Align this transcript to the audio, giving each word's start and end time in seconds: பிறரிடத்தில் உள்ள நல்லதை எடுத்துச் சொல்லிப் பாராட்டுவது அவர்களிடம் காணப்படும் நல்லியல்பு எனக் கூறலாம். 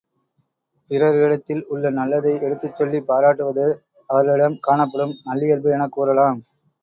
பிறரிடத்தில் 0.91 1.61
உள்ள 1.65 1.89
நல்லதை 1.89 2.31
எடுத்துச் 2.39 2.75
சொல்லிப் 2.75 3.07
பாராட்டுவது 3.07 3.65
அவர்களிடம் 4.09 4.57
காணப்படும் 4.61 5.15
நல்லியல்பு 5.25 5.69
எனக் 5.71 5.91
கூறலாம். 5.91 6.41